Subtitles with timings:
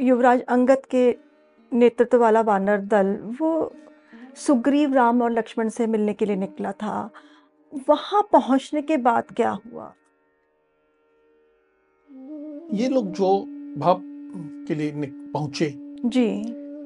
[0.00, 1.16] युवराज अंगत के
[1.72, 3.72] नेतृत्व वाला वानर दल वो
[4.36, 7.10] सुग्रीव राम और लक्ष्मण से मिलने के लिए निकला था।
[7.88, 9.92] वहाँ पहुँचने के बाद क्या हुआ?
[12.72, 13.38] ये लोग जो
[13.78, 14.00] भाव
[14.68, 14.92] के लिए
[15.32, 15.72] पहुँचे।
[16.04, 16.28] जी।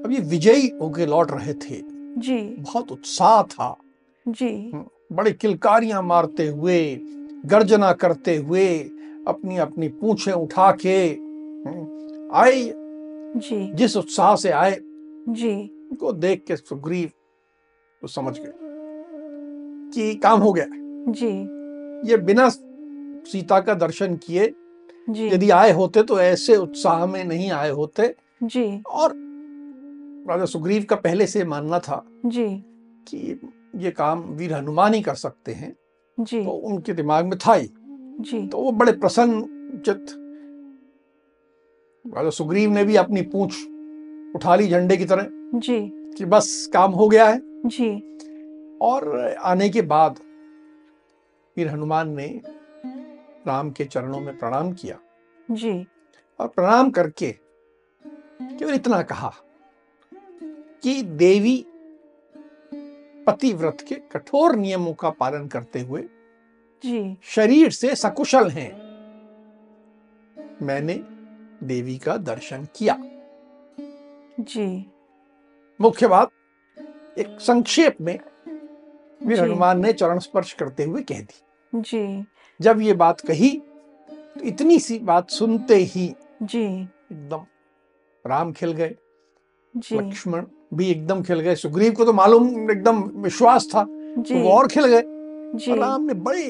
[0.05, 1.81] अब ये विजयी होके लौट रहे थे।
[2.21, 3.77] जी। बहुत उत्साह था।
[4.29, 4.73] जी।
[5.13, 7.01] बड़े किलकारियाँ मारते हुए
[7.47, 8.67] गर्जना करते हुए
[9.29, 12.63] अपनी अपनी पूछे उठा के हम्म, आए
[13.37, 14.79] जी। जिस उत्साह से आए
[15.29, 15.55] जी।
[15.91, 17.11] उनको देख के सुग्रीव
[18.03, 18.53] तो समझ गए
[19.95, 20.67] कि काम हो गया।
[21.13, 21.31] जी।
[22.11, 24.55] ये बिना सीता का दर्शन किए
[25.11, 29.13] यदि आए होते तो ऐसे उत्साह में नहीं आए होते। जी। और
[30.29, 32.65] राजा सुग्रीव का पहले से मानना था जी।
[33.09, 33.41] कि
[33.77, 35.77] ये काम वीर हनुमान ही कर सकते हैं।
[36.21, 37.71] जी। तो उनके दिमाग में था ही।
[38.21, 39.43] जी। तो वो बड़े प्रसन्न
[39.87, 40.20] चित्त
[42.07, 43.55] राजा सुग्रीव ने भी अपनी पूंछ
[44.37, 45.81] उठा ली झंडे की तरह जी।
[46.19, 48.19] कि बस काम हो गया है। जी।
[48.79, 50.21] और आने के बाद
[51.57, 52.41] वीर हनुमान ने
[53.47, 54.99] राम के चरणों में प्रणाम किया।
[55.51, 55.87] जी।
[56.39, 57.33] और प्रणाम करके
[58.43, 59.35] केवल इतना कहा
[60.83, 61.67] कि देवी
[63.27, 66.03] पतिव्रत के कठोर नियमों का पालन करते हुए
[66.85, 68.91] जी। शरीर से सकुशल हैं।
[70.63, 71.20] मैंने
[71.63, 72.97] देवी का दर्शन किया।
[74.41, 74.87] जी।
[75.81, 76.31] मुख्य बात
[77.19, 78.19] एक संक्षेप में
[79.23, 82.25] वीर हनुमान ने चरण स्पर्श करते हुए कह दी। जी।
[82.61, 83.51] जब ये बात कही
[84.11, 87.45] तो इतनी सी बात सुनते ही जी। एकदम
[88.25, 88.95] राम खिल गए।
[89.75, 90.45] लक्ष्मण
[90.75, 94.87] भी एकदम खिल गए। सुग्रीव को तो मालूम एकदम विश्वास था। तो वो और खिल
[94.87, 95.03] गए।
[95.55, 96.47] जी। राम ने बड़े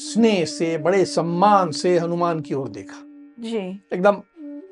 [0.00, 3.00] स्नेह से बड़े सम्मान से हनुमान की ओर देखा।
[3.40, 3.58] जी।
[3.92, 4.22] एकदम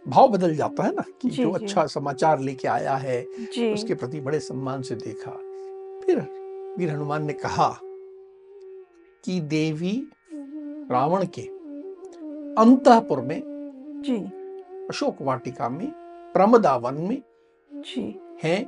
[0.09, 3.22] भाव बदल जाता है ना कि जो अच्छा समाचार लेके आया है
[3.72, 5.31] उसके प्रति बड़े सम्मान से देखा।
[6.06, 6.21] फिर
[6.78, 7.69] वीर हनुमान ने कहा
[9.25, 9.93] कि देवी
[10.91, 11.43] रावण के
[12.62, 13.41] अंतपुर में
[14.05, 14.16] जी।
[14.89, 15.91] अशोक वाटिका में
[16.34, 17.22] प्रमदावन में
[17.71, 18.03] जी।
[18.43, 18.60] हैं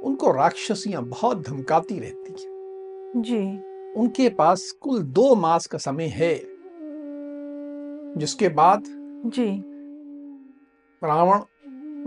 [0.00, 6.34] उनको राक्षसियाँ बहुत धमकाती रहती हैं। जी। उनके पास कुल दो मास का समय है
[8.18, 8.84] जिसके बाद
[9.26, 9.64] जी।
[11.06, 11.38] रावण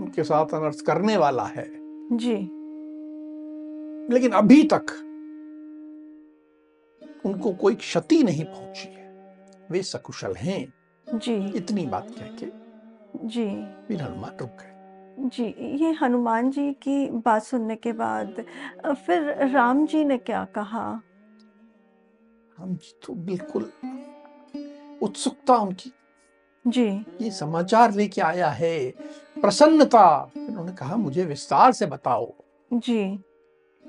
[0.00, 1.70] उनके साथ अनर्थ करने वाला है।
[2.16, 2.34] जी।
[4.14, 4.86] लेकिन अभी तक
[7.26, 9.12] उनको कोई क्षति नहीं पहुँची है।
[9.70, 10.74] वे सकुशल हैं।
[11.14, 12.46] जी। इतनी बात कह के
[13.28, 13.44] जी।
[13.88, 14.74] वीर हनुमान रुक गए।
[15.28, 15.44] जी
[15.84, 18.44] ये हनुमान जी की बात सुनने के बाद
[19.06, 21.00] फिर राम जी ने क्या कहा?
[22.58, 23.72] हम तो बिल्कुल
[25.02, 25.92] उत्सुकता उनकी।
[26.66, 26.86] जी।
[27.20, 28.90] ये समाचार लेके आया है
[29.40, 32.34] प्रसन्नता। उन्होंने कहा मुझे विस्तार से बताओ।
[32.72, 33.24] जी।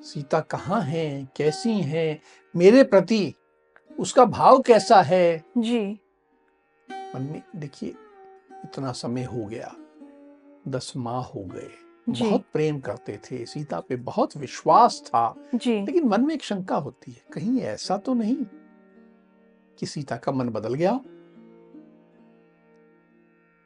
[0.01, 1.29] सीता कहाँ है?
[1.35, 2.21] कैसी है?
[2.55, 3.33] मेरे प्रति
[3.99, 5.43] उसका भाव कैसा है?
[5.57, 5.99] जी।
[7.15, 7.89] मन में देखिए
[8.51, 9.75] इतना समय हो गया।
[10.67, 11.69] दस माह हो गए।
[12.09, 16.75] बहुत प्रेम करते थे। सीता पे बहुत विश्वास था। जी। लेकिन मन में एक शंका
[16.75, 18.45] होती है कहीं ऐसा तो नहीं?
[19.79, 20.99] कि सीता का मन बदल गया।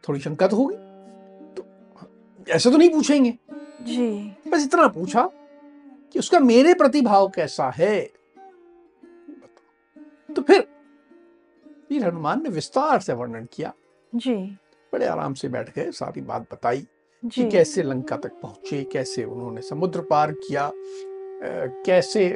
[0.03, 0.75] थोड़ी शंका तो होगी।
[1.56, 1.66] तो
[2.47, 3.38] ऐसे तो नहीं पूछेंगे।
[3.81, 5.29] जी। बस इतना पूछा
[6.13, 8.01] कि उसका मेरे प्रति भाव कैसा है?
[10.35, 10.68] तो फिर
[11.90, 13.74] वीर हनुमान ने विस्तार से वर्णन किया।
[14.13, 14.35] जी।
[14.94, 16.88] बड़े आराम से बैठ गए सारी बात बताई
[17.24, 20.71] कि कैसे लंका तक पहुँचे कैसे उन्होंने समुद्र पार किया
[21.86, 22.27] कैसे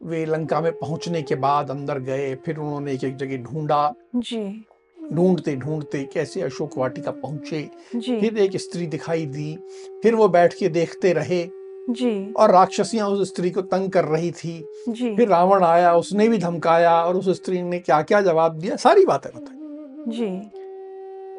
[0.00, 4.66] वे लंका में पहुँचने के बाद अंदर गए फिर उन्होंने एक एक जगह ढूंढा। जी।
[5.12, 7.62] ढूंढते ढूंढते कैसे अशोक वाटिका पहुँचे।
[7.96, 9.56] फिर एक स्त्री दिखाई दी
[10.02, 11.44] फिर वो बैठ के देखते रहे।
[11.90, 14.58] जी। और राक्षसियाँ उस स्त्री को तंग कर रही थी।
[14.88, 18.76] जी। फिर रावण आया उसने भी धमकाया और उस स्त्री ने क्या क्या जवाब दिया
[18.76, 20.26] सारी बातें बताई। जी।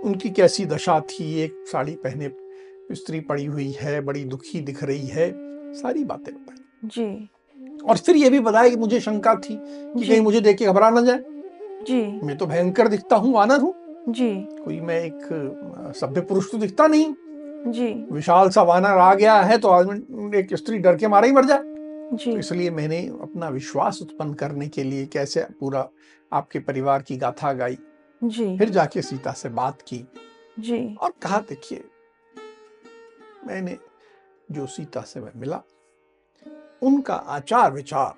[0.09, 2.31] उनकी कैसी दशा थी एक साड़ी पहने
[2.95, 5.31] स्त्री पड़ी हुई है बड़ी दुखी दिख रही है
[5.73, 7.29] सारी बातें बताई। जी।
[7.81, 10.89] और फिर ये भी बताया कि मुझे शंका थी कि कहीं मुझे देख के घबरा
[10.89, 11.23] ना जाए।
[11.87, 13.73] जी। मैं तो भयंकर दिखता हूँ वानर हूँ।
[14.09, 14.29] जी।
[14.63, 17.13] कोई मैं एक सभ्य पुरुष तो दिखता नहीं।
[17.67, 21.33] जी। विशाल सा वानर आ गया है तो आदमी एक स्त्री डर के मारा ही
[21.33, 21.63] मर जाए।
[22.13, 25.87] जी। तो इसलिए मैंने अपना विश्वास उत्पन्न करने के लिए कैसे पूरा
[26.31, 27.77] आपके परिवार की गाथा गाई।
[28.21, 30.03] जी। फिर जाके सीता से बात की।
[30.59, 31.83] जी। और कहा देखिए
[33.47, 33.77] मैंने
[34.51, 35.61] जो सीता से मैं मिला
[36.81, 38.13] उनका आचार विचार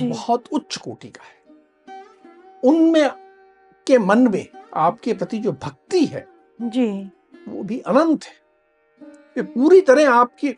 [0.00, 1.34] बहुत उच्च कोटि का है।
[2.64, 3.10] उनमें
[3.86, 6.28] के मन में आपके प्रति जो भक्ति है
[6.62, 7.10] जी।
[7.48, 8.32] वो भी अनंत है।
[9.36, 10.56] वे पूरी तरह आपकी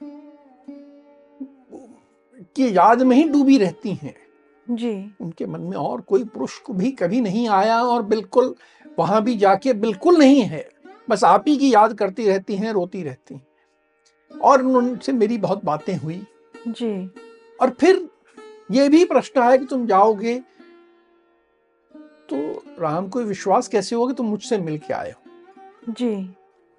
[2.56, 4.14] की याद में ही डूबी रहती हैं।
[4.70, 8.54] जी। उनके मन में और कोई पुरुष को भी कभी नहीं आया और बिल्कुल
[8.98, 10.68] वहाँ भी जाके बिल्कुल नहीं है।
[11.10, 13.46] बस आप ही की याद करती रहती हैं रोती रहती हैं।
[14.40, 16.26] और उनसे मेरी बहुत बातें हुई।
[16.68, 17.10] जी।
[17.60, 18.08] और फिर
[18.70, 20.38] ये भी प्रश्न आया कि तुम जाओगे
[22.30, 22.36] तो
[22.80, 25.92] राम को विश्वास कैसे होगा कि तुम मुझसे मिल के आए हो?
[25.92, 26.30] जी।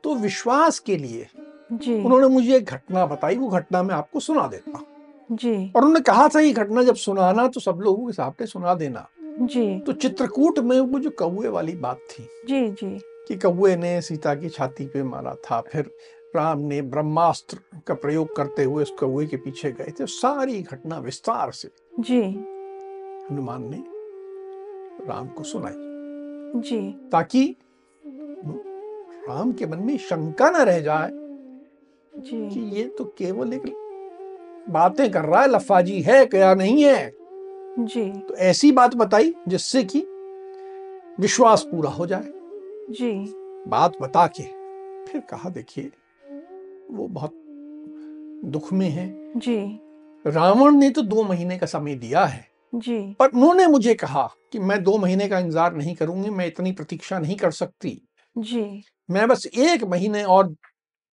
[0.04, 1.28] तो विश्वास के लिए
[1.72, 4.84] जी। उन्होंने मुझे एक घटना बताई वो घटना मैं आपको सुना देता
[5.32, 8.74] जी। और उन्होंने कहा था ये घटना जब सुनाना तो सब लोगों के सामने सुना
[8.74, 12.98] देना। जी। तो चित्रकूट में वो जो कौए वाली बात थी जी जी।
[13.28, 15.92] कि कौए ने सीता की छाती पे मारा था फिर
[16.38, 21.00] राम ने ब्रह्मास्त्र का प्रयोग करते हुए उस कौए के पीछे गए थे। सारी घटना
[21.00, 21.70] विस्तार से
[22.00, 22.22] जी।
[23.32, 23.84] हनुमान ने
[25.08, 25.74] राम को सुनाई।
[26.62, 26.80] जी।
[27.12, 27.56] ताकि
[29.30, 33.64] राम के मन में शंका न रह जाए जी। कि ये तो केवल एक
[34.70, 37.14] बातें कर रहा है लफाजी है क्या नहीं है?
[37.80, 40.00] जी। तो ऐसी बात बताई जिससे कि
[41.20, 42.32] विश्वास पूरा हो जाए।
[42.90, 43.12] जी।
[43.68, 44.44] बात बता के
[45.06, 45.92] फिर कहा देखिए
[46.92, 47.34] वो बहुत
[48.46, 49.08] दुख में है।
[49.38, 49.80] जी।
[50.26, 52.46] रावण ने तो दो महीने का समय दिया है।
[52.76, 56.72] जी। पर उन्होंने मुझे कहा कि मैं दो महीने का इंतज़ार नहीं करूँगी मैं इतनी
[56.72, 58.02] प्रतीक्षा नहीं कर सकती।
[58.38, 60.56] जी। मैं बस एक महीने और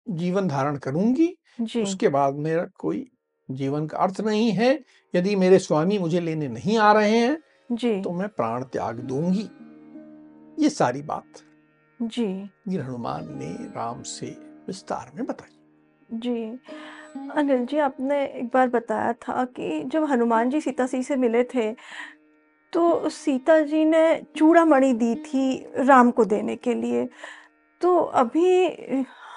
[0.09, 3.07] जीवन धारण करूँगी। जी। उसके बाद मेरा कोई
[3.51, 4.79] जीवन का अर्थ नहीं है।
[5.15, 7.39] यदि मेरे स्वामी मुझे लेने नहीं आ रहे हैं
[7.73, 9.49] जी। तो मैं प्राण त्याग दूँगी।
[10.63, 11.43] ये सारी बात
[12.01, 12.27] जी।
[12.69, 14.27] हनुमान ने राम से
[14.67, 15.54] विस्तार में बताई।
[16.15, 16.59] जी।
[17.37, 21.45] अनिल जी आपने एक बार बताया था कि जब हनुमान जी सीता जी से मिले
[21.45, 21.73] थे
[22.73, 27.09] तो सीता जी ने चूड़ामणि दी थी राम को देने के लिए।
[27.81, 28.67] तो अभी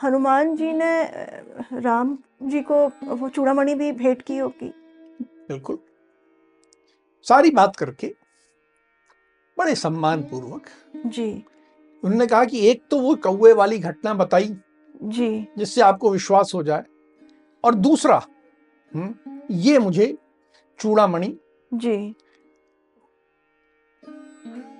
[0.03, 1.03] हनुमान जी ने
[1.81, 4.69] राम जी को वो चूड़ामणि भी भेंट की होगी?
[5.21, 5.77] बिल्कुल।
[7.25, 8.13] सारी बात करके
[9.57, 10.65] बड़े सम्मान पूर्वक
[11.05, 11.31] जी।
[12.03, 14.55] उन्होंने कहा कि एक तो वो कौए वाली घटना बताई
[15.03, 16.83] जी। जिससे आपको विश्वास हो जाए।
[17.63, 18.27] और दूसरा
[18.95, 20.17] हम्म, ये मुझे
[20.79, 21.37] चूड़ामणि
[21.73, 22.15] जी।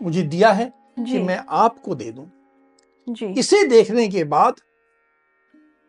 [0.02, 1.12] मुझे दिया है जी.
[1.12, 2.32] कि मैं आपको दे दूँ।
[3.10, 4.54] जी। इसे देखने के बाद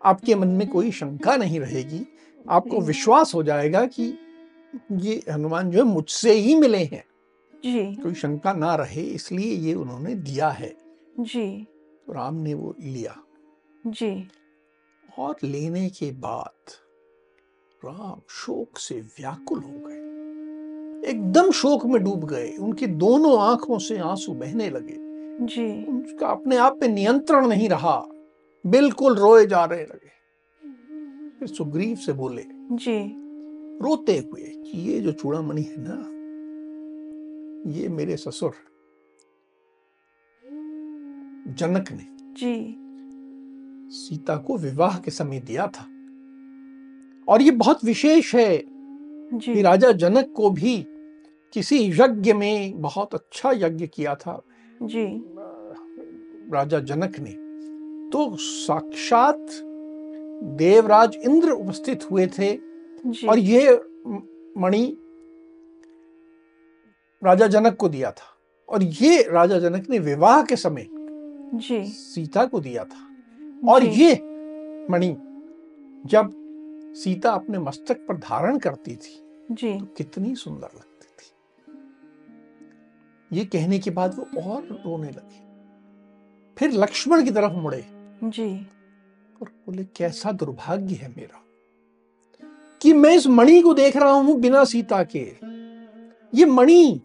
[0.05, 2.07] आपके मन में कोई शंका नहीं रहेगी।
[2.51, 4.19] आपको विश्वास हो जाएगा कि
[4.93, 7.05] ये हनुमान जो है मुझसे ही मिले हैं।
[7.65, 10.77] जी। कोई शंका ना रहे इसलिए ये उन्होंने दिया है।
[11.21, 11.67] जी।
[12.07, 13.23] तो राम ने वो लिया।
[13.87, 14.29] जी।
[15.19, 16.71] और लेने के बाद
[17.85, 20.09] राम शोक से व्याकुल हो गए।
[21.11, 24.97] एकदम शोक में डूब गए। उनकी दोनों आँखों से आँसू बहने लगे।
[25.47, 28.09] जी। उनका अपने आप पे नियंत्रण नहीं रहा।
[28.67, 30.09] बिल्कुल रोए जा रहे लगे।
[31.39, 33.15] फिर सुग्रीव से बोले जी।
[33.83, 36.19] रोते हुए कि ये जो चूड़ामणि है ना
[37.71, 38.53] ये मेरे ससुर
[41.55, 42.88] जनक ने। जी।
[43.91, 45.85] सीता को विवाह के समय दिया था।
[47.33, 48.65] और ये बहुत विशेष है
[49.35, 50.87] कि राजा जनक को भी
[51.53, 54.43] किसी यज्ञ में बहुत अच्छा यज्ञ किया था।
[54.83, 55.25] जी।
[56.53, 57.31] राजा जनक ने।
[58.11, 59.47] तो साक्षात
[60.45, 62.59] देवराज इंद्र उपस्थित हुए थे।
[63.07, 63.81] जी। और ये
[64.59, 64.97] मणि
[67.25, 68.35] राजा जनक को दिया था।
[68.69, 70.89] और ये राजा जनक ने विवाह के समय
[71.55, 73.08] जी। सीता को दिया था।
[73.63, 74.15] और ये
[74.91, 75.17] मणि
[76.07, 76.31] जब
[76.95, 81.33] सीता अपने मस्तक पर धारण करती थी जी। तो कितनी सुंदर लगती थी।
[83.39, 85.47] ये कहने के बाद वो और रोने लगे।
[86.57, 87.85] फिर लक्ष्मण की तरफ़ मुड़े।
[88.25, 88.49] जी।
[89.43, 91.43] और बोले कैसा दुर्भाग्य है मेरा
[92.81, 95.27] कि मैं इस मणि को देख रहा हूँ बिना सीता के।
[96.35, 97.01] ये मणि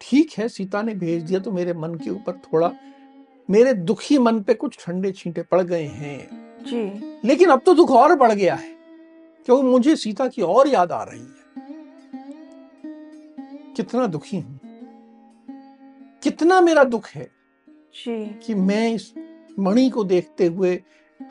[0.00, 2.72] ठीक है सीता ने भेज दिया तो मेरे मन के ऊपर थोड़ा
[3.50, 6.18] मेरे दुखी मन पे कुछ ठंडे छींटे पड़ गए हैं।
[6.66, 6.82] जी।
[7.28, 8.74] लेकिन अब तो दुख और बढ़ गया है
[9.46, 11.38] क्योंकि मुझे सीता की और याद आ रही है।
[13.76, 14.60] कितना दुखी हूँ।
[16.22, 17.24] कितना मेरा दुख है
[17.94, 19.12] जी। कि मैं इस
[19.58, 20.80] मणि को देखते हुए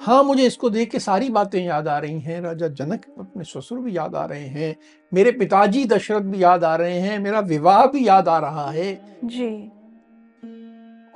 [0.02, 3.80] हाँ मुझे इसको देख के सारी बातें याद आ रही हैं। राजा जनक अपने ससुर
[3.80, 4.76] भी याद आ रहे हैं
[5.14, 8.94] मेरे पिताजी दशरथ भी याद आ रहे हैं मेरा विवाह भी याद आ रहा है।
[9.26, 9.72] जी।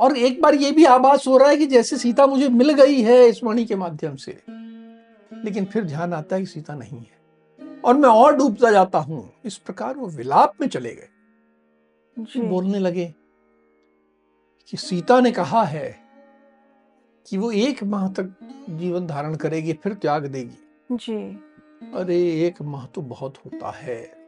[0.04, 3.02] और एक बार ये भी आभास हो रहा है कि जैसे सीता मुझे मिल गई
[3.02, 4.44] है इस मणि के माध्यम से।
[5.46, 7.24] लेकिन फिर ध्यान आता है कि सीता नहीं है।
[7.86, 11.08] और मैं और डूबता जाता हूँ। इस प्रकार वो विलाप में चले गए।
[12.42, 13.14] बोलने लगे
[14.68, 16.00] कि सीता ने कहा है
[17.28, 18.36] कि वो एक माह तक
[18.70, 21.40] जीवन धारण करेगी फिर त्याग देगी। जी।
[21.94, 24.24] अरे एक माह तो बहुत होता है।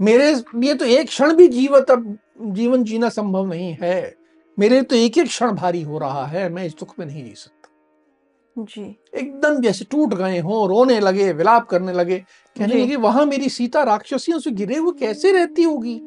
[0.00, 4.15] मेरे लिए तो एक क्षण भी जीवन अब जीवन जीना संभव नहीं है।
[4.58, 7.34] मेरे तो एक एक क्षण भारी हो रहा है मैं इस दुख में नहीं जी
[7.36, 7.52] सकता।
[8.56, 12.18] जी। एकदम जैसे टूट गए हो रोने लगे विलाप करने लगे
[12.56, 16.00] कहने लगे वहाँ मेरी सीता राक्षसियों से गिरे हुए कैसे रहती होगी?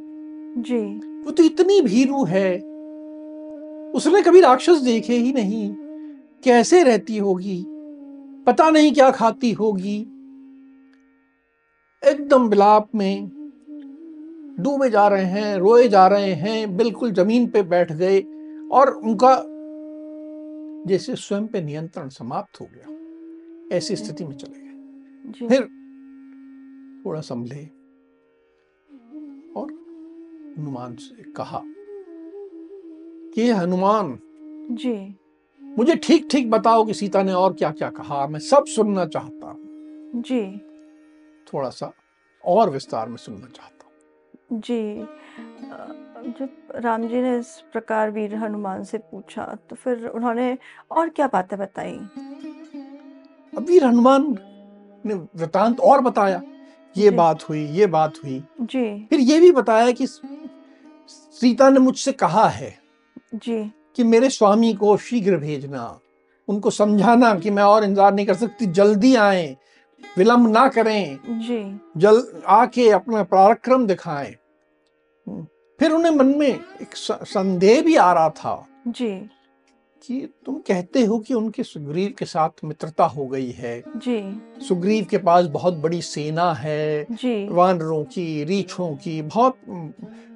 [0.58, 0.80] जी।
[1.26, 2.56] वो तो इतनी भीरू है।
[3.92, 5.74] उसने कभी राक्षस देखे ही नहीं।
[6.44, 7.66] कैसे रहती होगी?
[8.48, 10.00] पता नहीं क्या खाती होगी।
[12.04, 13.30] एकदम विलाप में
[14.60, 18.20] डूबे जा रहे हैं रोए जा रहे हैं बिल्कुल ज़मीन पे बैठ गए।
[18.72, 19.46] और उनका
[20.90, 25.64] जैसे स्वयं पे नियंत्रण समाप्त हो गया। ऐसी स्थिति में चले गए। फिर
[27.06, 27.64] थोड़ा संभले
[29.60, 29.72] और
[30.58, 31.62] हनुमान से कहा
[33.34, 34.20] कि हनुमान
[34.72, 35.16] जी।
[35.64, 39.48] मुझे ठीक ठीक बताओ कि सीता ने और क्या क्या कहा। मैं सब सुनना चाहता
[39.48, 39.60] हूँ।
[40.16, 40.62] जी।
[41.54, 41.94] थोड़ा सा
[42.46, 43.79] और विस्तार में सुनना चाहता हूँ।
[44.50, 45.08] जी।
[46.30, 50.58] जब राम जी ने इस प्रकार वीर हनुमान से पूछा तो फिर उन्होंने
[50.92, 51.94] और क्या बातें बताई?
[53.54, 54.38] अब वीर हनुमान
[55.06, 56.42] ने वृतांत और बताया
[56.96, 62.12] ये बात हुई ये बात हुई। जी। फिर ये भी बताया कि सीता ने मुझसे
[62.12, 62.78] कहा है
[63.36, 63.64] जी।
[63.96, 66.00] कि मेरे स्वामी को शीघ्र भेजना
[66.48, 69.56] उनको समझाना कि मैं और इंतज़ार नहीं कर सकती जल्दी आए।
[70.18, 74.36] विलंब ना करें। जी। जल आके अपना पराक्रम दिखाएँ।
[75.28, 75.48] हम्म,
[75.80, 79.30] फिर उन्हें मन में एक संदेह भी आ रहा था जी।
[80.04, 85.06] कि तुम कहते हो कि उनके सुग्रीव के साथ मित्रता हो गई है। जी। सुग्रीव
[85.10, 89.94] के पास बहुत बड़ी सेना है। जी। वानरों की रीछों की बहुत हम्म,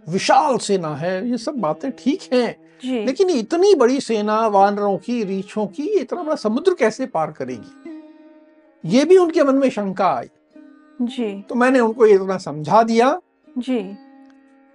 [0.09, 5.23] विशाल सेना है। ये सब बातें ठीक हैं। जी। लेकिन इतनी बड़ी सेना वानरों की
[5.23, 7.82] रीछों की इतना बड़ा समुद्र कैसे पार करेगी?
[8.85, 10.27] ये भी उनके मन में शंका आई।
[11.01, 13.21] जी। तो मैंने उनको ये इतना समझा दिया
[13.57, 13.97] जी।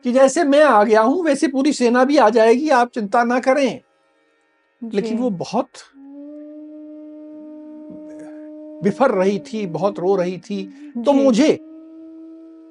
[0.04, 3.40] कि जैसे मैं आ गया हूँ वैसे पूरी सेना भी आ जाएगी आप चिंता ना
[3.40, 3.80] करें।
[4.94, 5.68] लेकिन वो बहुत
[8.82, 10.66] बिफर रही थी बहुत रो रही थी।
[11.04, 11.48] तो मुझे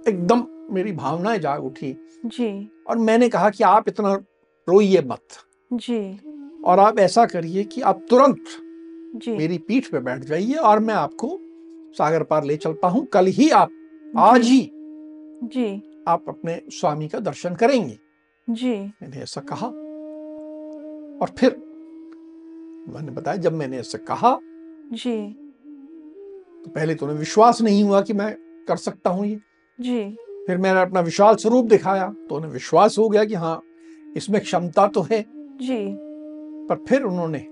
[0.07, 4.13] एकदम मेरी भावनाएँ जाग उठी। जी। और मैंने कहा कि आप इतना
[4.69, 5.27] रोइए मत।
[5.73, 6.19] जी।
[6.65, 8.43] और आप ऐसा करिए कि आप तुरंत
[9.15, 11.39] मेरी पीठ पे बैठ जाइए और मैं आपको
[11.97, 13.69] सागर पार ले चलता हूँ। कल ही आप
[14.17, 14.69] आज ही
[15.43, 17.97] जी। आप अपने स्वामी का दर्शन करेंगे।
[18.47, 19.67] जी। मैंने ऐसा कहा।
[21.21, 21.55] और फिर
[22.93, 24.39] मैंने बताया जब मैंने ऐसा कहा
[24.93, 25.17] जी।
[26.65, 28.33] तो पहले तो उन्हें विश्वास नहीं हुआ कि मैं
[28.67, 29.39] कर सकता हूँ ये।
[29.79, 30.03] जी।
[30.47, 33.61] फिर मैंने अपना विशाल स्वरूप दिखाया तो उन्हें विश्वास हो गया कि हाँ
[34.17, 35.21] इसमें क्षमता तो है।
[35.61, 35.77] जी।
[36.69, 37.45] पर फिर उन्होंने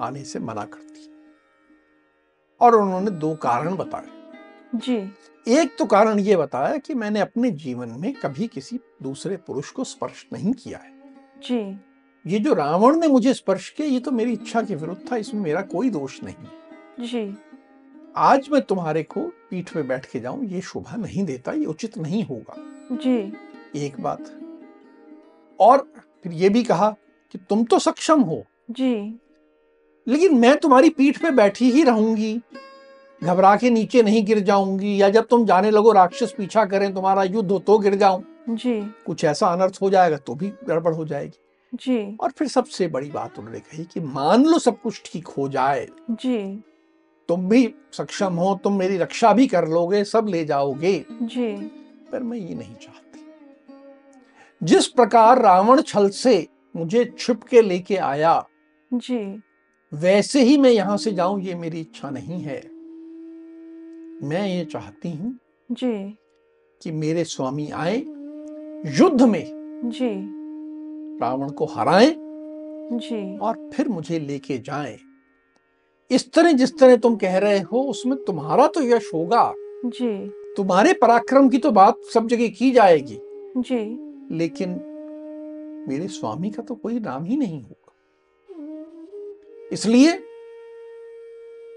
[0.00, 1.08] आने से मना कर दी
[2.60, 4.06] और उन्होंने दो कारण बताए।
[4.74, 4.96] जी।
[5.60, 9.84] एक तो कारण ये बताया कि मैंने अपने जीवन में कभी किसी दूसरे पुरुष को
[9.84, 10.92] स्पर्श नहीं किया है।
[11.42, 11.80] जी।
[12.26, 15.40] ये जो रावण ने मुझे स्पर्श किया ये तो मेरी इच्छा के विरुद्ध था इसमें
[15.40, 17.36] मेरा कोई दोष नहीं। जी।
[18.16, 19.20] आज मैं तुम्हारे को
[19.50, 22.54] पीठ पे बैठ के जाऊँ ये शोभा नहीं देता ये उचित नहीं होगा।
[22.96, 23.32] जी।
[23.76, 24.40] एक बात।
[25.60, 26.90] और फिर ये भी कहा
[27.32, 29.20] कि तुम तो सक्षम हो। जी।
[30.06, 32.40] लेकिन मैं तुम्हारी पीठ पे बैठी ही रहूँगी।
[33.22, 37.22] घबरा के नीचे नहीं गिर जाऊँगी या जब तुम जाने लगो राक्षस पीछा करें तुम्हारा
[37.22, 41.04] युद्ध हो तो गिर जाऊँ। जी। कुछ ऐसा अनर्थ हो जाएगा तो भी गड़बड़ हो
[41.04, 41.40] जाएगी।
[41.72, 45.48] जी। और फिर सबसे बड़ी बात उन्होंने कही कि मान लो सब कुछ ठीक हो
[45.48, 46.62] जाए। जी।
[47.28, 51.54] तुम भी सक्षम हो तुम मेरी रक्षा भी कर लोगे सब ले जाओगे। जी।
[52.12, 53.24] पर मैं ये नहीं चाहती।
[54.62, 56.46] जिस प्रकार रावण छल से
[56.76, 58.44] मुझे छिप के लेके आया
[58.90, 59.18] जी।
[59.94, 62.60] वैसे ही मैं यहाँ से जाऊँ ये मेरी इच्छा नहीं है।
[64.28, 65.38] मैं ये चाहती हूँ
[65.72, 66.18] जी।
[66.82, 67.96] कि मेरे स्वामी आए
[68.98, 69.44] युद्ध में
[69.84, 70.10] जी।
[71.20, 72.16] रावण को हराएँ
[72.92, 74.98] जी। और फिर मुझे लेके जाएँ।
[76.10, 80.92] इस तरह जिस तरह तुम कह रहे हो उसमें तुम्हारा तो यश होगा। जी। तुम्हारे
[80.92, 83.18] पराक्रम की तो बात सब जगह की जाएगी।
[83.56, 83.98] जी।
[84.36, 84.70] लेकिन
[85.88, 87.83] मेरे स्वामी का तो कोई नाम ही नहीं होगा
[89.72, 90.12] इसलिए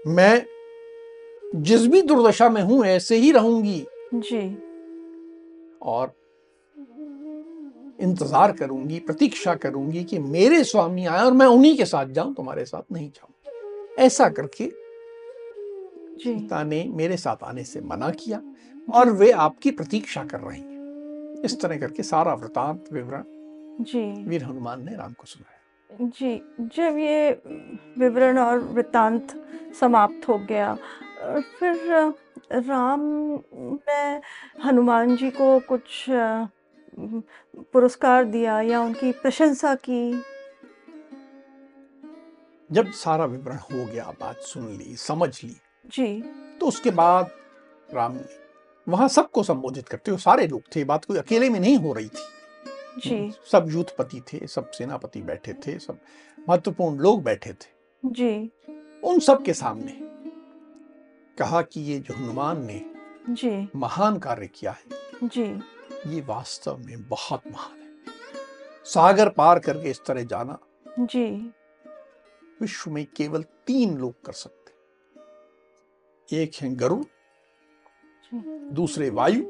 [0.06, 0.44] मैं
[1.54, 4.46] जिस भी दुर्दशा में हूँ ऐसे ही रहूँगी। जी।
[5.82, 6.12] और
[8.00, 12.64] इंतज़ार करूँगी प्रतीक्षा करूँगी कि मेरे स्वामी आए और मैं उन्हीं के साथ जाऊँ तुम्हारे
[12.64, 14.70] साथ नहीं जाऊँ। ऐसा करके
[16.18, 18.40] सीता ने मेरे साथ आने से मना किया
[18.88, 23.22] और वे आपकी प्रतीक्षा कर रही हैं। इस तरह करके सारा वृतांत विवरण
[23.84, 25.57] जी। वीर हनुमान ने राम को सुनाया।
[25.90, 27.30] जी जब ये
[27.98, 29.34] विवरण और वृत्तांत
[29.80, 30.74] समाप्त हो गया
[31.58, 31.76] फिर
[32.52, 33.00] राम
[33.54, 34.20] ने
[34.64, 36.06] हनुमान जी को कुछ
[37.72, 40.22] पुरस्कार दिया या उनकी प्रशंसा की?
[42.70, 46.20] जब सारा विवरण हो गया बात सुन ली समझ ली जी।
[46.60, 47.30] तो उसके बाद
[47.94, 48.36] राम ने
[48.88, 52.08] वहाँ सबको संबोधित करते हुए सारे लोग थे बात कोई अकेले में नहीं हो रही
[52.08, 52.26] थी।
[52.98, 55.98] जी। सब यूथपति थे सब सेनापति बैठे थे सब
[56.48, 58.50] महत्वपूर्ण लोग बैठे थे। जी।
[59.04, 59.98] उन सब के सामने
[61.38, 62.80] कहा कि ये जो हनुमान ने
[63.30, 65.44] जी। महान कार्य किया है जी।
[66.06, 67.88] ये वास्तव में बहुत महान है।
[68.84, 70.58] सागर पार करके इस तरह जाना
[71.00, 71.52] जी।
[72.60, 74.56] विश्व में केवल तीन लोग कर सकते
[76.42, 77.04] एक है गरुड़
[78.72, 79.42] दूसरे वायु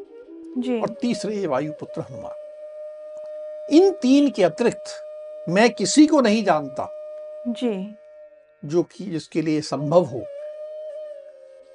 [0.59, 2.38] जी। और तीसरे ये वायुपुत्र हनुमान।
[3.73, 4.85] इन तीन के अतिरिक्त
[5.49, 6.89] मैं किसी को नहीं जानता
[7.49, 7.95] जी।
[8.65, 10.23] जो कि जिसके लिए संभव हो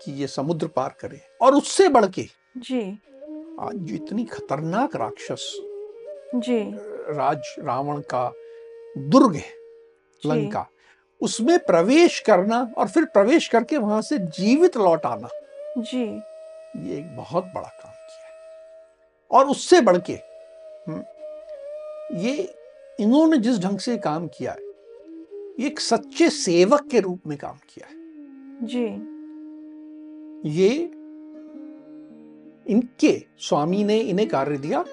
[0.03, 2.25] कि ये समुद्र पार करे और उससे बढ़ के
[2.57, 2.81] जी।
[3.59, 5.57] आज जो इतनी खतरनाक राक्षस
[6.35, 6.59] जी।
[7.17, 8.31] राज रावण का
[8.97, 9.53] दुर्ग है
[10.25, 10.67] लंका
[11.21, 15.27] उसमें प्रवेश करना और फिर प्रवेश करके वहाँ से जीवित लौट आना।
[15.77, 16.03] जी।
[16.89, 18.33] ये एक बहुत बड़ा काम किया है।
[19.31, 21.03] और उससे बढ़ के हम्म,
[22.13, 22.53] ये
[22.99, 24.61] इन्होंने जिस ढंग से काम किया है
[25.59, 27.95] ये एक सच्चे सेवक के रूप में काम किया है।
[28.65, 28.85] जी।
[30.49, 30.69] ये
[32.65, 34.83] इनके स्वामी ने इन्हें कार्य दिया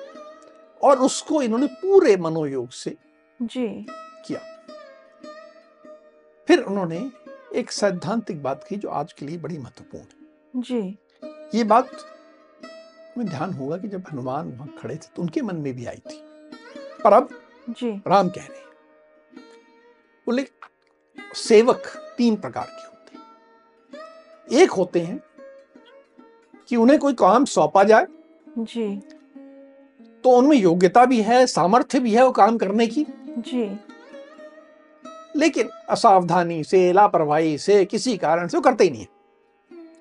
[0.82, 2.96] और उसको इन्होंने पूरे मनोयोग से
[3.42, 3.86] जी।
[4.26, 4.40] किया।
[6.48, 7.10] फिर उन्होंने
[7.54, 10.98] एक सैद्धांतिक बात की जो आज के लिए बड़ी महत्वपूर्ण है। जी।
[11.58, 11.90] ये बात
[13.18, 16.02] में ध्यान होगा कि जब हनुमान वहाँ खड़े थे तो उनके मन में भी आई
[16.10, 16.22] थी।
[17.04, 18.66] पर अब जी। राम कह रहे हैं।
[20.26, 20.46] बोले
[21.34, 21.82] सेवक
[22.18, 25.22] तीन प्रकार के होते हैं। एक होते हैं
[26.68, 28.06] कि उन्हें कोई काम सौंपा जाए।
[28.58, 28.96] जी।
[30.24, 33.80] तो उनमें योग्यता भी है सामर्थ्य भी है वो काम करने की। जी।
[35.36, 39.20] लेकिन असावधानी से लापरवाही से किसी कारण से वो करते ही नहीं है।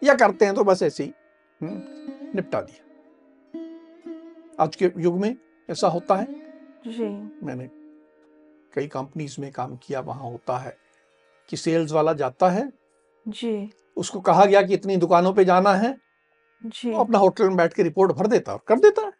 [0.03, 1.13] या करते हैं तो बस ऐसे ही
[1.61, 1.81] हम्म,
[2.35, 2.85] निपटा दिया।
[4.63, 5.35] आज के युग में
[5.69, 6.48] ऐसा होता है।
[6.87, 7.69] जी। मैंने
[8.73, 10.77] कई कंपनीज़ में काम किया वहाँ होता है
[11.49, 12.73] कि सेल्स वाला जाता है।
[13.27, 15.97] जी। उसको कहा गया कि इतनी दुकानों पे जाना है।
[16.65, 19.11] जी। वो अपना होटल में बैठ के रिपोर्ट भर देता और कर देता। है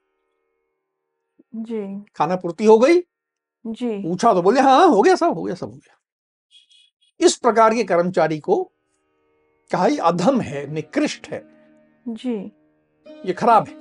[1.56, 3.00] जी। खाना पूर्ति हो गई।
[3.68, 5.96] जी। पूछा तो बोले हाँ हो गया सब हो गया सब हो गया।
[7.20, 8.72] इस प्रकार के कर्मचारी को
[9.72, 11.44] कहा अधम है निकृष्ट है।
[12.08, 12.52] जी।
[13.26, 13.74] ये खराब है।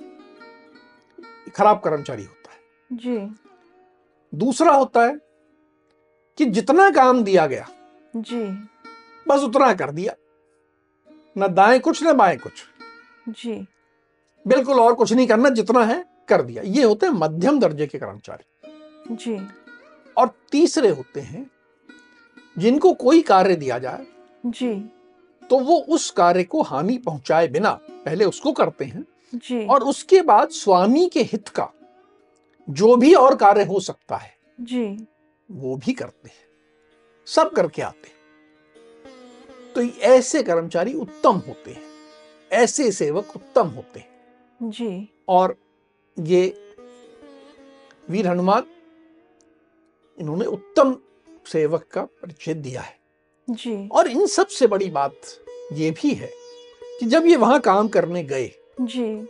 [1.21, 2.59] ये खराब कर्मचारी होता है।
[2.93, 3.48] जी।
[4.33, 5.17] दूसरा होता है
[6.39, 7.67] कि जितना काम दिया गया
[8.17, 8.43] जी।
[9.27, 10.15] बस उतना कर दिया।
[11.37, 12.53] न दाएँ कुछ न बाएँ कुछ।
[13.29, 13.67] जी।
[14.47, 17.99] बिल्कुल और कुछ नहीं करना जितना है कर दिया। ये होते हैं मध्यम दर्जे के
[17.99, 19.39] कर्मचारी। जी।
[20.17, 21.51] और तीसरे होते हैं
[22.59, 24.07] जिनको कोई कार्य दिया जाए
[24.47, 24.75] जी।
[25.51, 30.23] तो वो उस कार्य को हानि पहुँचाए बिना पहले उसको करते हैं जी। और उसके
[30.23, 31.71] बाद स्वामी के हित का
[32.71, 35.07] जो भी और कार्य हो सकता है जी।
[35.51, 36.47] वो भी करते हैं।
[37.27, 38.17] सब करके आते हैं।
[39.75, 41.83] तो ऐसे कर्मचारी उत्तम होते हैं।
[42.53, 44.09] ऐसे सेवक उत्तम होते हैं।
[44.63, 45.57] जी। और
[46.19, 46.73] ये
[48.11, 48.65] वीर हनुमान
[50.19, 50.97] इन्होंने उत्तम
[51.47, 52.99] सेवक का परिचय दिया है।
[53.51, 55.15] जी। और इन सबसे बड़ी बात
[55.73, 56.31] ये भी है
[57.01, 59.27] कि जब ये वहाँ काम करने गए जी।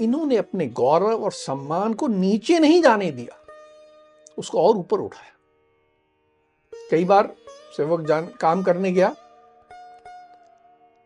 [0.00, 3.36] इन्होंने अपने गौरव और सम्मान को नीचे नहीं जाने दिया।
[4.38, 5.32] उसको और ऊपर उठाया।
[6.90, 7.34] कई बार
[7.76, 9.14] सेवक जान काम करने गया।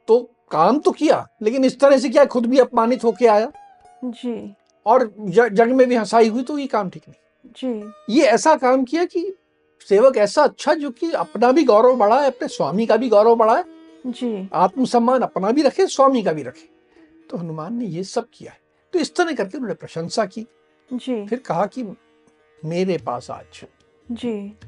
[0.08, 0.18] तो
[0.50, 3.50] काम तो किया लेकिन इस तरह से क्या खुद भी अपमानित होके आया?
[4.04, 4.54] जी।
[4.86, 8.84] और जग में भी हंसाई हुई तो ये काम ठीक नहीं। जी। ये ऐसा काम
[8.84, 9.32] किया कि
[9.88, 13.64] सेवक ऐसा अच्छा जो कि अपना भी गौरव बढ़ाए अपने स्वामी का भी गौरव बढ़ाए।
[14.06, 16.68] जी। आत्मसम्मान अपना भी रखे स्वामी का भी रखे।
[17.30, 18.58] तो हनुमान ने ये सब किया है।
[18.94, 20.46] तो इस तरह करके उन्होंने प्रशंसा की।
[20.92, 21.82] जी। फिर कहा कि
[22.64, 23.64] मेरे पास आज
[24.12, 24.58] जी।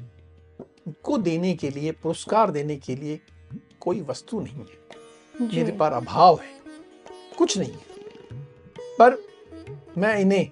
[1.03, 3.19] को देने के लिए पुरस्कार देने के लिए
[3.79, 4.87] कोई वस्तु नहीं है।
[5.41, 6.61] मेरे पर अभाव है।
[7.37, 7.85] कुछ नहीं है।
[9.01, 9.23] पर
[9.97, 10.51] मैं इन्हें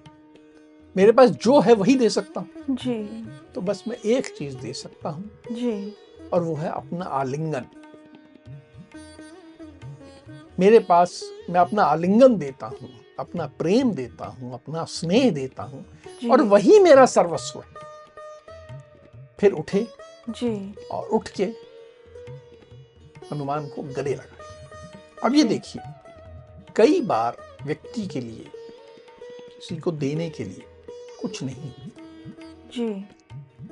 [0.96, 4.72] मेरे पास जो है वही दे सकता हूँ। जी। तो बस मैं एक चीज़ दे
[4.72, 5.94] सकता हूँ। जी।
[6.32, 7.64] और वो है अपना आलिंगन।
[10.58, 15.84] मेरे पास मैं अपना आलिंगन देता हूँ। अपना प्रेम देता हूँ अपना स्नेह देता हूँ
[16.30, 17.84] और वही मेरा सर्वस्व है।
[19.40, 19.86] फिर उठे
[20.28, 21.44] जी। और उठ के
[23.32, 25.82] हनुमान को गले लगा अब ये देखिए
[26.76, 28.50] कई बार व्यक्ति के लिए
[29.50, 30.64] किसी को देने के लिए
[31.20, 31.72] कुछ नहीं
[32.74, 33.04] जी।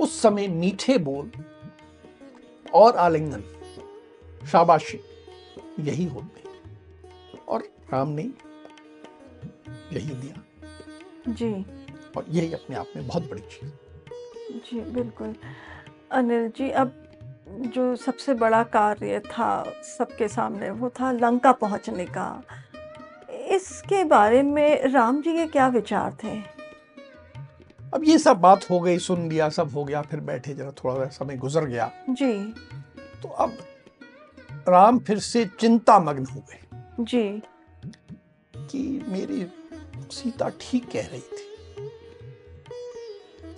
[0.00, 1.30] उस समय मीठे बोल
[2.74, 3.42] और आलिंगन
[4.52, 5.00] शाबाशी
[5.80, 8.22] यही होते हैं। और राम ने
[9.94, 10.42] यही दिया
[11.32, 11.66] जी।
[12.16, 13.70] और यही अपने आप में बहुत बड़ी चीज़
[14.70, 15.34] जी बिल्कुल।
[16.12, 17.00] अनिल जी अब
[17.48, 19.64] जो सबसे बड़ा कार्य था
[19.98, 22.42] सबके सामने वो था लंका पहुँचने का।
[23.30, 26.40] इसके बारे में राम जी के क्या विचार थे?
[27.94, 31.04] अब ये सब बात हो गई सुन लिया सब हो गया फिर बैठे जरा थोड़ा
[31.04, 32.54] सा समय गुजर गया। जी।
[33.22, 33.52] तो अब
[34.68, 36.60] राम फिर से चिंता मग्न हो गए।
[37.00, 37.42] जी।
[38.56, 39.46] कि मेरी
[40.12, 41.42] सीता ठीक कह रही थी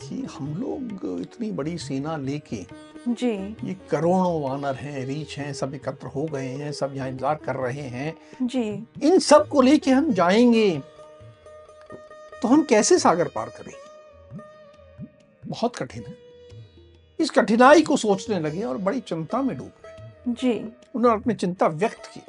[0.02, 2.64] कि हम लोग इतनी बड़ी सेना लेके
[3.08, 3.30] जी।
[3.64, 7.56] ये करोड़ों वानर हैं रीछ हैं सब एकत्र हो गए हैं सब यहाँ इंतज़ार कर
[7.56, 8.62] रहे हैं। जी।
[9.02, 10.70] इन सबको लेके हम जाएँगे
[12.42, 13.72] तो हम कैसे सागर पार करें?
[15.46, 16.16] बहुत कठिन है।
[17.18, 20.52] इस कठिनाई को सोचने लगे और बड़ी चिंता में डूब गए। जी।
[20.94, 22.20] उन्होंने अपनी चिंता व्यक्त की।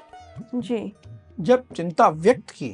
[0.56, 0.94] जी।
[1.40, 2.70] जब चिंता व्यक्त की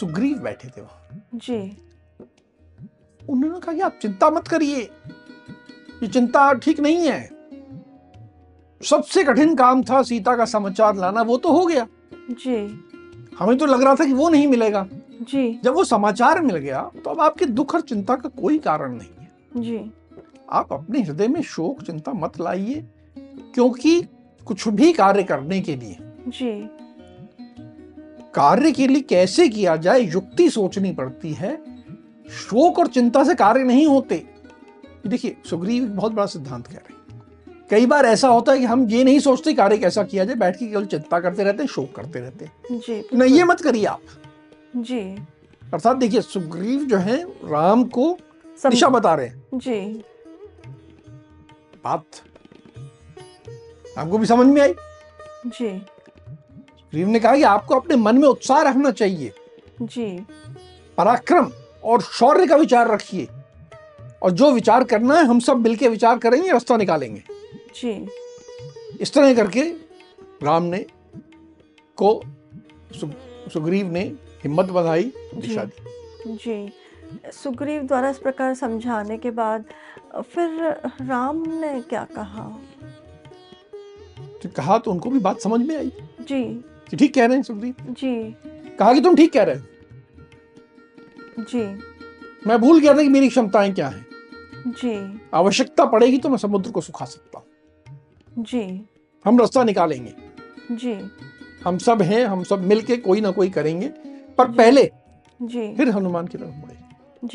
[0.00, 1.58] सुग्रीव बैठे थे वहाँ। जी।
[3.20, 4.80] उन्होंने कहा कि आप चिंता मत करिए।
[6.02, 7.38] ये चिंता ठीक नहीं है।
[8.80, 11.86] सबसे कठिन काम था सीता का समाचार लाना वो तो हो गया।
[12.30, 12.56] जी।
[13.38, 14.86] हमें तो लग रहा था कि वो नहीं मिलेगा।
[15.22, 18.96] जी। जब वो समाचार मिल गया तो अब आपके दुख और चिंता का कोई कारण
[18.96, 19.90] नहीं है। जी।
[20.50, 22.84] आप अपने हृदय में शोक चिंता मत लाइए
[23.54, 24.00] क्योंकि
[24.46, 25.96] कुछ भी कार्य करने के लिए
[26.28, 26.50] जी।
[28.38, 31.56] कार्य के लिए कैसे किया जाए युक्ति सोचनी पड़ती है।
[32.30, 34.24] शोक और चिंता से कार्य नहीं होते।
[35.06, 36.98] देखिए सुग्रीव एक बहुत बड़ा सिद्धांत कह रहे हैं।
[37.70, 40.56] कई बार ऐसा होता है कि हम ये नहीं सोचते कार्य कैसा किया जाए बैठ
[40.56, 43.84] के केवल चिंता करते रहते हैं शोक करते रहते हैं। जी नहीं ये मत करिए
[43.84, 44.00] आप।
[44.76, 45.00] जी।
[45.74, 48.18] अर्थात देखिए सुग्रीव जो है राम को
[48.66, 50.04] दिशा बता रहे हैं। जी।
[51.84, 52.04] बात।
[53.98, 54.74] आपको भी समझ में आई?
[55.46, 55.86] जी।
[56.88, 59.32] सुग्रीव ने कहा कि आपको अपने मन में उत्साह रखना चाहिए।
[59.82, 60.26] जी।
[60.96, 61.50] पराक्रम
[61.84, 63.28] और शौर्य का विचार रखिए।
[64.22, 67.22] और जो विचार करना है हम सब मिलके विचार करेंगे रास्ता निकालेंगे।
[67.74, 68.08] जी।
[69.00, 69.62] इस तरह करके
[70.42, 70.78] राम ने
[71.96, 72.22] को
[73.00, 73.10] सु,
[73.52, 74.00] सुग्रीव ने
[74.44, 76.72] हिम्मत बधाई दिशा दी। जी।
[77.32, 79.64] सुग्रीव द्वारा इस प्रकार समझाने के बाद
[80.16, 80.62] फिर
[81.02, 82.48] राम ने क्या कहा?
[84.42, 87.42] तो कहा तो उनको भी बात समझ में आई। जी। कि ठीक कह रहे हैं
[87.42, 87.76] सुखदीप?
[87.82, 88.36] जी।
[88.78, 89.62] कहा कि तुम ठीक कह रहे हो?
[91.38, 91.78] जी।
[92.46, 94.06] मैं भूल गया था कि मेरी क्षमताएँ क्या हैं।
[94.66, 97.46] जी। आवश्यकता पड़ेगी तो मैं समुद्र को सुखा सकता हूँ।
[98.44, 98.88] जी।
[99.24, 100.14] हम रास्ता निकालेंगे।
[100.72, 101.10] जी।
[101.64, 103.88] हम सब हैं हम सब मिलके कोई ना कोई करेंगे।
[104.38, 104.92] पर जी, पहले
[105.42, 106.78] जी। फिर हनुमान की तरफ़ मुड़े।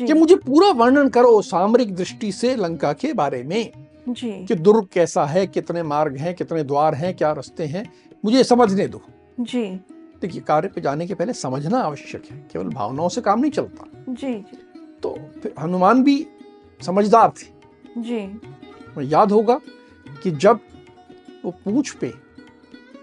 [0.06, 3.72] कि मुझे पूरा वर्णन करो सामरिक दृष्टि से लंका के बारे में।
[4.08, 7.92] जी। कि दुर्ग कैसा है कितने मार्ग हैं कितने द्वार हैं क्या रास्ते हैं
[8.24, 9.02] मुझे समझने दो।
[9.40, 9.64] जी।
[10.20, 14.04] देखिए कार्य पे जाने के पहले समझना आवश्यक है केवल भावनाओं से काम नहीं चलता।
[14.08, 14.58] जी जी।
[15.02, 16.26] तो फिर हनुमान भी
[16.82, 17.46] समझदार थे।
[18.00, 18.40] जी।
[18.98, 19.60] याद होगा
[20.22, 20.60] कि जब
[21.44, 22.12] वो पूछ पे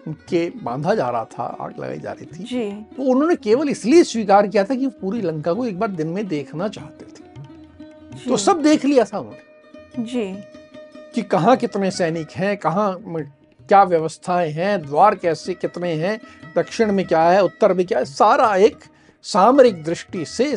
[0.07, 4.03] उनके बांधा जा रहा था आग लगाई जा रही थी जी। तो उन्होंने केवल इसलिए
[4.03, 8.37] स्वीकार किया था कि पूरी लंका को एक बार दिन में देखना चाहते थे। तो
[8.37, 10.43] सब देख लिया था उन्होंने। जी।
[11.15, 12.91] कि कहाँ कितने सैनिक हैं कहाँ
[13.71, 16.19] क्या व्यवस्थाएँ हैं द्वार कैसे कितने हैं
[16.55, 18.77] दक्षिण में क्या है उत्तर में क्या है सारा एक
[19.21, 20.55] सामरिक दृष्टि से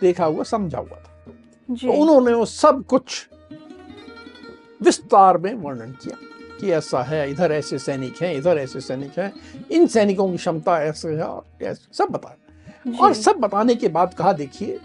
[0.00, 1.32] देखा हुआ समझा हुआ था।
[1.68, 3.28] तो उन्होंने वो सब कुछ
[4.82, 6.16] विस्तार में वर्णन किया
[6.60, 9.32] कि ऐसा है इधर ऐसे सैनिक हैं इधर ऐसे सैनिक हैं
[9.70, 14.14] इन सैनिकों की क्षमता ऐसे है और ऐसे सब बताया। और सब बताने के बाद
[14.14, 14.80] कहा देखिए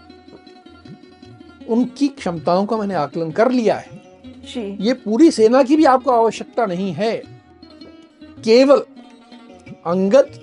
[1.68, 4.00] उनकी क्षमताओं का मैंने आकलन कर लिया है।
[4.46, 7.41] जी। ये पूरी सेना की भी आपको आवश्यकता नहीं है।
[8.44, 8.80] केवल
[9.86, 10.38] अंगद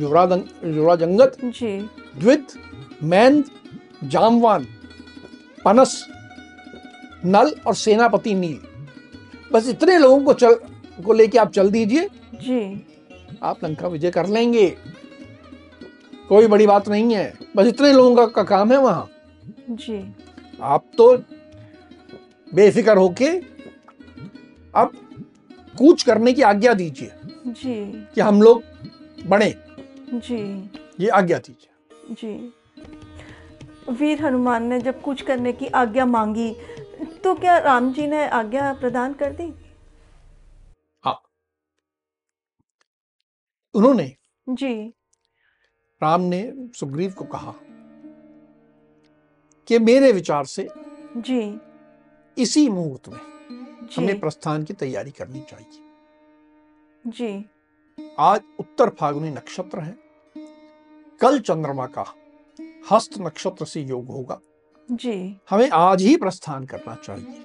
[0.00, 0.32] युवराज
[0.66, 1.78] युवराज अंगद जी।
[2.18, 2.46] द्वित
[3.02, 3.44] मैंद
[4.04, 4.66] जामवान
[5.64, 6.06] पनस
[7.24, 8.58] नल और सेनापति नील।
[9.52, 10.54] बस इतने लोगों को चल
[11.04, 12.86] को लेके आप चल दीजिए। जी।
[13.42, 14.68] आप लंका विजय कर लेंगे।
[16.28, 19.08] कोई बड़ी बात नहीं है। बस इतने लोगों का, का काम है वहाँ।
[19.70, 20.14] जी।
[20.62, 21.16] आप तो
[22.52, 23.28] बेफिक्र होके
[24.74, 24.92] अब
[25.80, 27.10] कूच करने की आज्ञा दीजिए
[27.46, 28.62] जी। कि हम लोग
[29.26, 29.54] बढ़े
[30.14, 32.52] जी। ये आज्ञा दीजिए। जी।
[33.92, 36.54] वीर हनुमान ने जब कुछ करने की आज्ञा मांगी
[37.24, 39.54] तो क्या राम जी ने आज्ञा प्रदान कर दी?
[43.74, 44.16] उन्होंने
[44.48, 44.94] जी।
[46.02, 47.54] राम ने सुग्रीव को कहा
[49.68, 50.68] कि मेरे विचार से
[51.16, 51.60] जी।
[52.38, 53.20] इसी मुहूर्त में
[53.96, 55.80] हमें प्रस्थान की तैयारी करनी चाहिए
[57.06, 57.44] जी।
[58.18, 59.98] आज उत्तर फागुनी नक्षत्र है।
[61.20, 62.14] कल चंद्रमा का
[62.92, 64.40] हस्त नक्षत्र से योग होगा।
[64.90, 67.44] जी। हमें आज ही प्रस्थान करना चाहिए।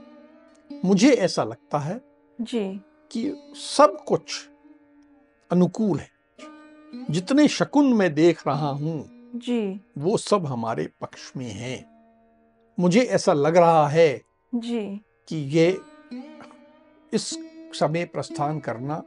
[0.85, 2.01] मुझे ऐसा लगता है
[2.41, 2.81] जी।
[3.11, 4.49] कि सब कुछ
[5.51, 6.09] अनुकूल है।
[7.09, 11.95] जितने शकुन मैं देख रहा हूँ जी। वो सब हमारे पक्ष में हैं।
[12.79, 14.21] मुझे ऐसा लग रहा है
[14.55, 15.81] जी। कि ये
[17.13, 17.39] इस
[17.73, 19.03] समय प्रस्थान करना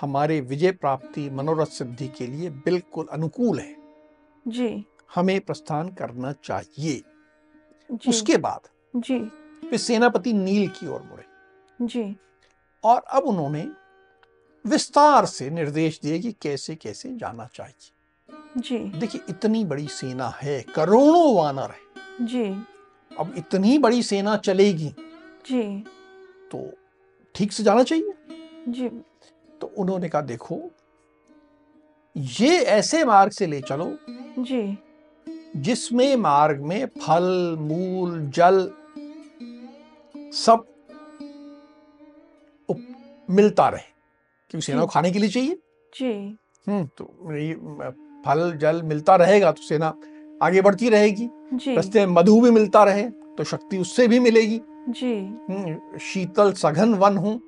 [0.00, 3.76] हमारे विजय प्राप्ति मनोरथ सिद्धि के लिए बिल्कुल अनुकूल है।
[4.48, 4.84] जी।
[5.14, 7.02] हमें प्रस्थान करना चाहिए।
[7.92, 8.60] जी। उसके बाद
[8.96, 9.18] जी।
[9.70, 11.24] वे सेनापति नील की ओर मुड़े।
[11.82, 12.16] जी।
[12.84, 13.70] और अब उन्होंने
[14.66, 17.92] विस्तार से निर्देश दिए कि कैसे कैसे जाना चाहिए।
[18.56, 22.44] जी। देखिए इतनी बड़ी सेना है करोड़ों वानर है। जी।
[23.18, 24.88] अब इतनी बड़ी सेना चलेगी।
[25.46, 25.84] जी।
[26.50, 26.70] तो
[27.34, 28.12] ठीक से जाना चाहिए।
[28.68, 28.88] जी।
[29.60, 30.60] तो उन्होंने कहा देखो
[32.16, 33.96] ये ऐसे मार्ग से ले चलो
[34.38, 34.78] जी।
[35.56, 38.70] जिसमें मार्ग में फल मूल जल
[40.34, 40.64] सब
[43.28, 43.82] मिलता रहे।
[44.50, 45.58] क्योंकि सेना को खाने के लिए चाहिए।
[45.92, 46.12] जी।
[46.66, 47.54] हम्म तो ये
[48.24, 49.94] फल जल मिलता रहेगा तो सेना
[50.42, 51.28] आगे बढ़ती रहेगी।
[51.68, 53.08] रस्ते में मधु भी मिलता रहे
[53.38, 55.14] तो शक्ति उससे भी मिलेगी। जी।
[55.50, 57.40] हम्म, शीतल सघन वन हो।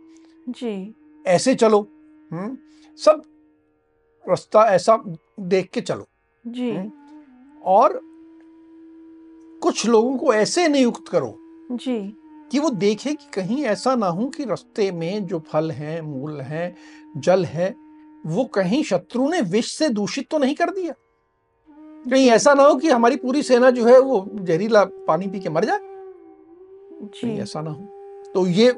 [0.49, 0.95] जी।
[1.27, 1.89] ऐसे चलो।
[2.33, 2.57] हम्म,
[2.97, 3.23] सब
[4.29, 5.03] रास्ता ऐसा
[5.41, 6.07] देख के चलो।
[6.47, 6.93] जी। हम्म।
[7.65, 8.01] और
[9.63, 11.39] कुछ लोगों को ऐसे नियुक्त करो
[11.73, 12.17] जी।
[12.53, 16.41] कि वो देखे कि कहीं ऐसा ना हो कि रास्ते में जो फल हैं मूल
[16.41, 16.77] हैं
[17.17, 17.77] जल है
[18.27, 20.95] वो कहीं शत्रु ने विष से दूषित तो नहीं कर दिया?
[22.11, 25.49] कहीं ऐसा ना हो कि हमारी पूरी सेना जो है वो जहरीला पानी पी के
[25.49, 25.90] मर जाए?
[27.03, 28.71] जी। ऐसा ना हो। तो ये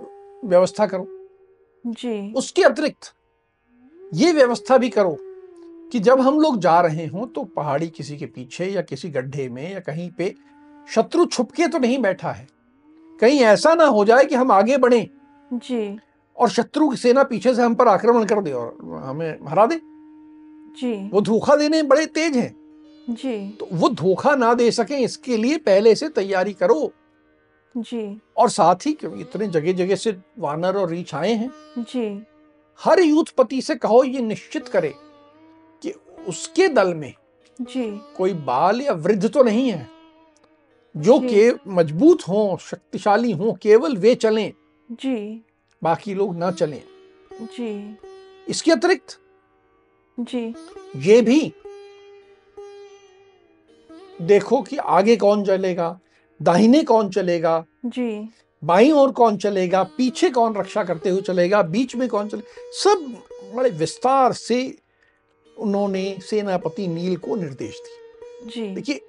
[0.45, 1.07] व्यवस्था करो।
[1.85, 3.13] जी। उसके अतिरिक्त
[4.15, 5.17] ये व्यवस्था भी करो
[5.93, 9.49] कि जब हम लोग जा रहे हों तो पहाड़ी किसी के पीछे या किसी गड्ढे
[9.49, 10.35] में या कहीं पे
[10.89, 12.47] शत्रु छुपके तो नहीं बैठा है।
[13.21, 15.11] कहीं ऐसा ना हो जाए कि हम आगे बढ़े।
[15.53, 15.99] जी।
[16.37, 19.81] और शत्रु की सेना पीछे से हम पर आक्रमण कर दे और हमें हरा दे।
[20.81, 22.55] जी। वो धोखा देने बड़े तेज हैं।
[23.11, 26.93] जी। तो वो धोखा ना दे सके इसके लिए पहले से तैयारी करो।
[27.77, 32.27] जी। और साथ ही क्योंकि इतने जगह जगह से वानर और रीछ आए हैं। जी।
[32.85, 34.95] हर यूथपति से कहो ये निश्चित करे
[35.83, 35.91] कि
[36.29, 37.15] उसके दल में
[37.61, 39.89] जी। कोई बाल या वृद्ध तो नहीं है।
[40.97, 44.53] जो। के मज़बूत हों शक्तिशाली हों केवल वे चलें।
[44.93, 45.45] जी।
[45.83, 46.83] बाकी लोग ना चलें।
[47.43, 47.97] जी।
[48.49, 49.19] इसके अतिरिक्त
[50.21, 50.55] जी।
[50.97, 51.53] ये भी
[54.23, 56.01] देखो कि आगे कौन चलेगा।
[56.43, 57.65] दाहिने कौन चलेगा?
[57.87, 58.29] जी।
[58.63, 59.83] बाईं और कौन चलेगा?
[59.97, 61.63] पीछे कौन रक्षा करते हुए चलेगा?
[61.63, 62.43] बीच में कौन चले?
[62.73, 63.23] सब
[63.55, 64.79] बड़े विस्तार से
[65.47, 69.01] उन्होंने सेनापति नील को निर्देश दिए। जी। देखिए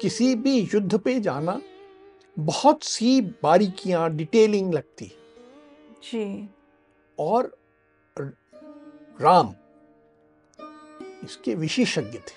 [0.00, 1.60] किसी भी युद्ध पे जाना
[2.36, 5.12] बहुत सी बारीकियाँ डिटेलिंग लगती
[6.12, 6.48] जी।
[7.18, 7.56] और
[9.20, 9.54] राम
[11.24, 12.34] इसके विशेषज्ञ थे।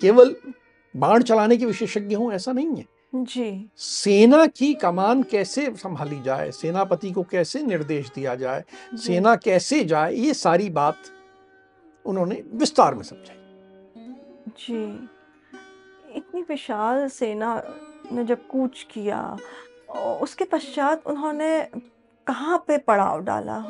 [0.00, 0.34] केवल
[0.94, 6.50] बाण चलाने के विशेषज्ञ हों ऐसा नहीं है। जी। सेना की कमान कैसे संभाली जाए
[6.50, 8.64] सेनापति को कैसे निर्देश दिया जाए
[8.96, 10.96] सेना कैसे जाए ये सारी बात
[12.04, 13.36] उन्होंने विस्तार में समझाई।
[14.58, 14.82] जी।
[16.16, 17.62] इतनी विशाल सेना
[18.12, 19.20] ने जब कूच किया
[20.22, 21.60] उसके पश्चात उन्होंने
[22.26, 23.60] कहाँ पे पड़ाव डाला?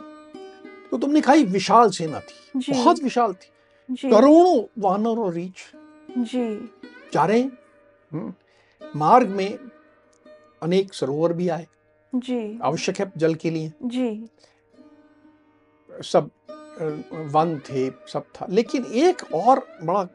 [0.90, 5.72] तो तुमने कहा विशाल सेना थी बहुत विशाल थी। करोड़ों वानर और रीछ।
[6.18, 6.70] जी।
[7.12, 7.58] जा रहे हैं।
[8.12, 8.34] हम्म,
[8.96, 9.58] मार्ग में
[10.62, 11.66] अनेक सरोवर भी आए।
[12.14, 14.26] जी। आवश्यक है जल के लिए। जी।
[16.04, 16.30] सब
[17.12, 20.08] वन थे सब था। लेकिन एक और बड़ा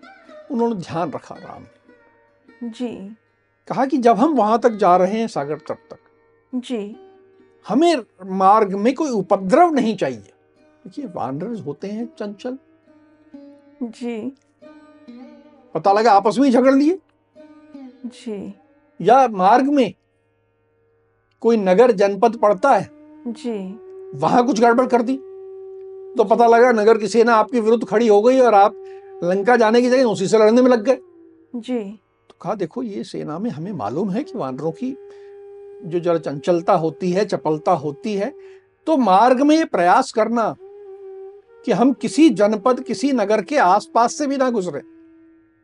[0.51, 1.65] उन्होंने ध्यान रखा राम।
[2.69, 3.15] जी।
[3.67, 5.97] कहा कि जब हम वहाँ तक जा रहे हैं सागर तट तक
[6.55, 6.95] जी।
[7.67, 12.57] हमें मार्ग में कोई उपद्रव नहीं चाहिए। देखिए वानरर्स होते हैं चंचल।
[13.83, 14.35] जी।
[15.77, 16.97] पता लगा आपस में ही झगड़ लिए।
[18.05, 18.53] जी।
[18.99, 19.93] या मार्ग में
[21.43, 22.89] कोई नगर जनपद पड़ता है
[23.27, 23.57] जी।
[24.15, 25.15] वहाँ कुछ गड़बड़ कर दी।
[26.17, 28.83] तो पता लगा नगर की सेना आपके विरुद्ध खड़ी हो गई और आप
[29.23, 30.97] लंका जाने की जगह उसी से लड़ने में लग गए।
[31.55, 31.79] जी।
[32.29, 34.95] तो कहा देखो ये सेना में हमें मालूम है कि वानरों की
[35.85, 38.33] जो जरा चंचलता होती है चपलता होती है
[38.87, 40.55] तो मार्ग में ये प्रयास करना
[41.65, 44.81] कि हम किसी जनपद किसी नगर के आसपास से भी ना गुजरे।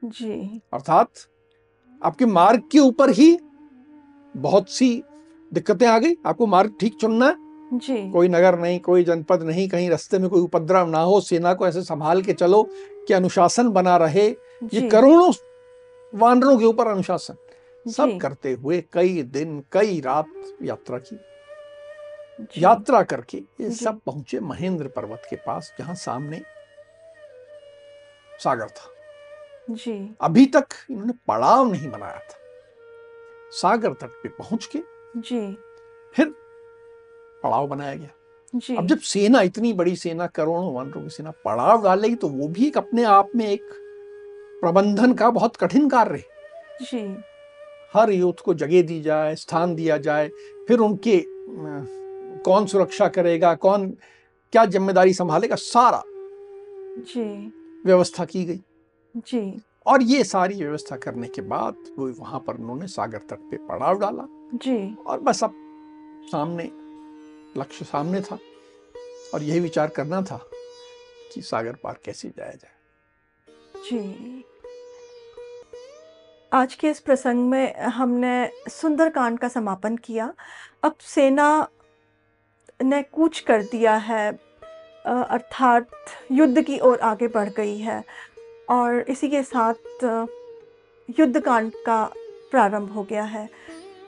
[0.03, 1.09] जी। अर्थात
[2.03, 3.37] आपके मार्ग के ऊपर ही
[4.37, 5.03] बहुत सी
[5.53, 7.35] दिक्कतें आ गई। आपको मार्ग ठीक चुनना है।
[7.73, 11.53] जी। कोई नगर नहीं कोई जनपद नहीं कहीं रास्ते में कोई उपद्रव ना हो सेना
[11.53, 12.69] को ऐसे संभाल के चलो
[13.07, 14.27] कि अनुशासन बना रहे।
[14.73, 15.33] ये करोड़ों
[16.13, 17.35] वानरों के ऊपर अनुशासन।
[17.91, 20.25] सब करते हुए कई दिन कई रात
[20.63, 21.19] यात्रा की।
[22.57, 26.41] यात्रा करके ये सब पहुँचे महेंद्र पर्वत के पास जहाँ सामने
[28.39, 28.92] सागर था।
[29.67, 32.38] जी। अभी तक इन्होंने पड़ाव नहीं बनाया था।
[33.52, 34.80] सागर तट पे पहुँच के
[35.19, 35.39] जी।
[36.15, 36.34] फिर
[37.43, 38.10] पड़ाव बनाया गया।
[38.54, 42.47] जी। अब जब सेना इतनी बड़ी सेना करोड़ों वानरों की सेना पड़ाव डालेगी तो वो
[42.47, 43.69] भी एक अपने आप में एक
[44.62, 47.02] प्रबंधन का बहुत कठिन कार्य है। जी।
[47.93, 50.28] हर यूथ को जगह दी जाए स्थान दिया जाए
[50.67, 51.21] फिर उनके
[52.43, 53.89] कौन सुरक्षा करेगा कौन
[54.54, 57.23] क्या ज़िम्मेदारी संभालेगा सारा जी।
[57.86, 58.60] व्यवस्था की गई।
[59.17, 63.58] जी। और ये सारी व्यवस्था करने के बाद वो वहाँ पर उन्होंने सागर तट पे
[63.58, 64.23] पड़ाव डाला।
[64.54, 65.54] जी। और बस अब
[66.32, 66.63] सामने
[67.60, 68.39] लक्ष्य सामने था।
[69.34, 70.39] और यही विचार करना था
[71.34, 72.71] कि सागर पार कैसे जाया जाए।
[73.91, 74.45] जी।
[76.54, 80.34] आज के इस प्रसंग में हमने सुंदरकांड का समापन किया।
[80.84, 81.67] अब सेना
[82.84, 84.32] ने कूच कर दिया है।
[85.06, 85.88] अर्थात
[86.32, 88.04] युद्ध की ओर आगे बढ़ गई है।
[88.69, 90.04] और इसी के साथ
[91.19, 92.13] युद्ध कांड का
[92.52, 93.49] प्रारंभ हो गया है।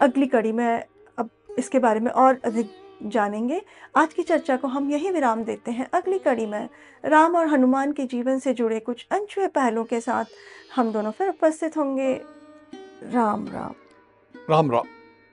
[0.02, 0.84] अगली कड़ी में
[1.18, 2.72] अब इसके बारे में और अधिक
[3.04, 3.62] जानेंगे।
[3.96, 6.70] आज की चर्चा को हम यही विराम देते हैं। अगली कड़ी में
[7.06, 10.26] राम और हनुमान के जीवन से जुड़े कुछ अनछुए पहलुओं के साथ
[10.76, 12.14] हम दोनों फिर उपस्थित होंगे।
[13.04, 13.74] राम राम।
[14.50, 14.84] राम राम।